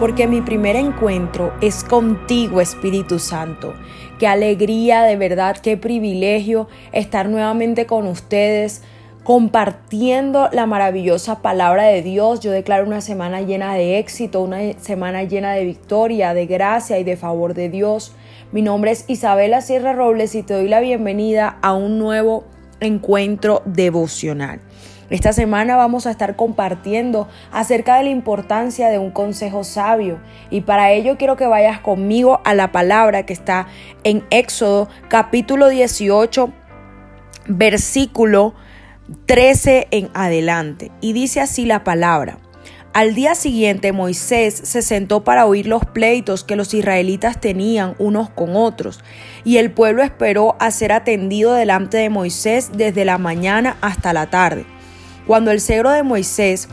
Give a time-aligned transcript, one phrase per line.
[0.00, 3.74] porque mi primer encuentro es contigo, Espíritu Santo.
[4.18, 8.80] Qué alegría, de verdad, qué privilegio estar nuevamente con ustedes
[9.24, 12.40] compartiendo la maravillosa palabra de Dios.
[12.40, 17.04] Yo declaro una semana llena de éxito, una semana llena de victoria, de gracia y
[17.04, 18.14] de favor de Dios.
[18.52, 22.44] Mi nombre es Isabela Sierra Robles y te doy la bienvenida a un nuevo
[22.80, 24.60] encuentro devocional.
[25.10, 30.60] Esta semana vamos a estar compartiendo acerca de la importancia de un consejo sabio y
[30.60, 33.66] para ello quiero que vayas conmigo a la palabra que está
[34.04, 36.52] en Éxodo capítulo 18
[37.48, 38.54] versículo
[39.26, 42.38] 13 en adelante y dice así la palabra.
[42.92, 48.30] Al día siguiente Moisés se sentó para oír los pleitos que los israelitas tenían unos
[48.30, 48.98] con otros,
[49.44, 54.26] y el pueblo esperó a ser atendido delante de Moisés desde la mañana hasta la
[54.28, 54.66] tarde.
[55.30, 56.66] Cuando el cegro de Moisés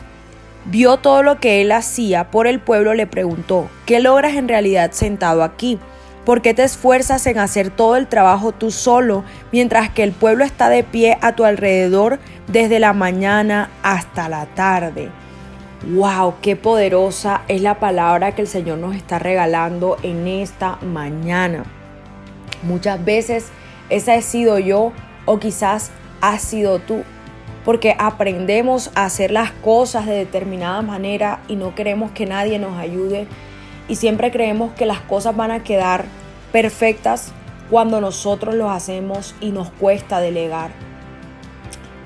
[0.64, 4.90] vio todo lo que él hacía por el pueblo, le preguntó, ¿qué logras en realidad
[4.90, 5.78] sentado aquí?
[6.24, 10.44] ¿Por qué te esfuerzas en hacer todo el trabajo tú solo, mientras que el pueblo
[10.44, 15.08] está de pie a tu alrededor desde la mañana hasta la tarde?
[15.94, 16.34] ¡Wow!
[16.42, 21.62] ¡Qué poderosa es la palabra que el Señor nos está regalando en esta mañana!
[22.64, 23.50] Muchas veces
[23.88, 24.92] esa he sido yo
[25.26, 27.04] o quizás has sido tú
[27.64, 32.78] porque aprendemos a hacer las cosas de determinada manera y no queremos que nadie nos
[32.78, 33.26] ayude
[33.88, 36.04] y siempre creemos que las cosas van a quedar
[36.52, 37.32] perfectas
[37.70, 40.70] cuando nosotros lo hacemos y nos cuesta delegar.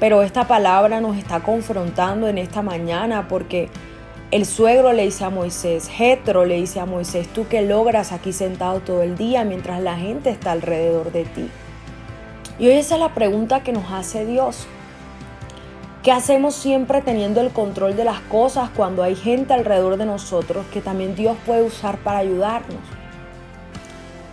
[0.00, 3.68] Pero esta palabra nos está confrontando en esta mañana porque
[4.32, 8.32] el suegro le dice a Moisés, Jetro le dice a Moisés, tú que logras aquí
[8.32, 11.48] sentado todo el día mientras la gente está alrededor de ti.
[12.58, 14.66] Y hoy esa es la pregunta que nos hace Dios.
[16.02, 20.66] ¿Qué hacemos siempre teniendo el control de las cosas cuando hay gente alrededor de nosotros
[20.72, 22.80] que también Dios puede usar para ayudarnos?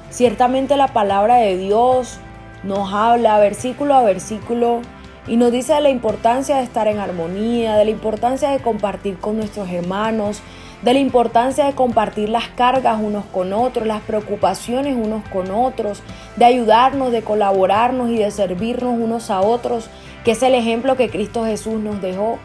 [0.09, 2.17] Ciertamente la palabra de Dios
[2.63, 4.81] nos habla versículo a versículo
[5.27, 9.19] y nos dice de la importancia de estar en armonía, de la importancia de compartir
[9.19, 10.41] con nuestros hermanos,
[10.81, 16.01] de la importancia de compartir las cargas unos con otros, las preocupaciones unos con otros,
[16.37, 19.89] de ayudarnos, de colaborarnos y de servirnos unos a otros,
[20.23, 22.39] que es el ejemplo que Cristo Jesús nos dejó.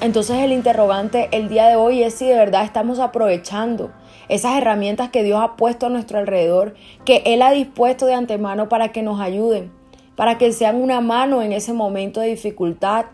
[0.00, 3.92] Entonces el interrogante el día de hoy es si de verdad estamos aprovechando
[4.28, 6.74] esas herramientas que Dios ha puesto a nuestro alrededor,
[7.04, 9.70] que Él ha dispuesto de antemano para que nos ayuden,
[10.16, 13.06] para que sean una mano en ese momento de dificultad,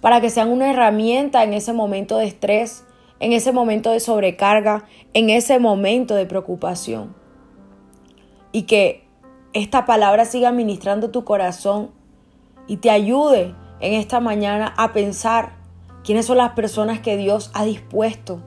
[0.00, 2.84] para que sean una herramienta en ese momento de estrés,
[3.22, 4.84] en ese momento de sobrecarga,
[5.14, 7.14] en ese momento de preocupación.
[8.50, 9.04] Y que
[9.52, 11.92] esta palabra siga ministrando tu corazón
[12.66, 15.52] y te ayude en esta mañana a pensar
[16.02, 18.42] quiénes son las personas que Dios ha dispuesto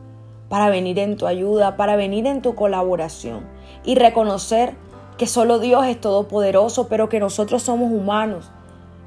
[0.50, 3.47] para venir en tu ayuda, para venir en tu colaboración
[3.85, 4.75] y reconocer
[5.18, 8.52] que solo Dios es todopoderoso, pero que nosotros somos humanos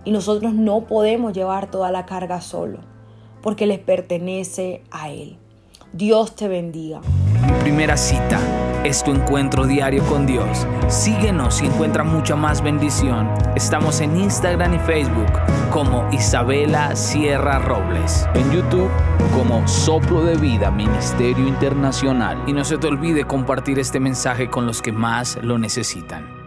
[0.07, 2.79] y nosotros no podemos llevar toda la carga solo,
[3.43, 5.37] porque les pertenece a Él.
[5.93, 7.01] Dios te bendiga.
[7.43, 8.39] Mi primera cita
[8.85, 10.67] es tu encuentro diario con Dios.
[10.89, 13.29] Síguenos y encuentra mucha más bendición.
[13.57, 15.33] Estamos en Instagram y Facebook
[15.73, 18.29] como Isabela Sierra Robles.
[18.35, 18.91] En YouTube
[19.35, 22.43] como Soplo de Vida Ministerio Internacional.
[22.47, 26.38] Y no se te olvide compartir este mensaje con los que más lo necesitan.